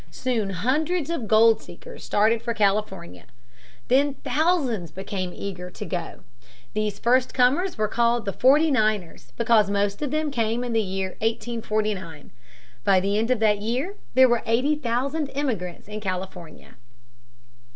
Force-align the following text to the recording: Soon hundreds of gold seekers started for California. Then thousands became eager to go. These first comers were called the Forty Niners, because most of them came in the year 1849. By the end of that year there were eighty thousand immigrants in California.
Soon 0.09 0.49
hundreds 0.49 1.11
of 1.11 1.27
gold 1.27 1.61
seekers 1.61 2.03
started 2.03 2.41
for 2.41 2.55
California. 2.55 3.25
Then 3.87 4.15
thousands 4.23 4.89
became 4.89 5.31
eager 5.31 5.69
to 5.69 5.85
go. 5.85 6.21
These 6.73 6.97
first 6.97 7.35
comers 7.35 7.77
were 7.77 7.87
called 7.87 8.25
the 8.25 8.33
Forty 8.33 8.71
Niners, 8.71 9.31
because 9.37 9.69
most 9.69 10.01
of 10.01 10.09
them 10.09 10.31
came 10.31 10.63
in 10.63 10.73
the 10.73 10.81
year 10.81 11.09
1849. 11.19 12.31
By 12.83 12.99
the 12.99 13.15
end 13.15 13.29
of 13.29 13.39
that 13.41 13.61
year 13.61 13.93
there 14.15 14.27
were 14.27 14.41
eighty 14.47 14.73
thousand 14.75 15.27
immigrants 15.35 15.87
in 15.87 16.01
California. 16.01 16.77